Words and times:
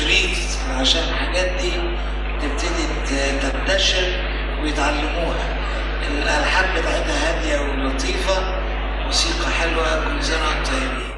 شريط 0.00 0.36
عشان 0.80 1.02
الحاجات 1.02 1.50
دي 1.60 1.72
تبتدي 2.42 2.84
تنتشر 3.40 4.06
ويتعلموها. 4.62 5.56
الألحان 6.08 6.80
بتاعتها 6.80 7.38
هادية 7.38 7.60
ولطيفة 7.60 8.60
موسيقى 9.04 9.50
حلوة 9.60 10.04
كل 10.04 10.24
سنه 10.24 10.38
وأنتم 10.48 10.72
طيبين 10.72 11.09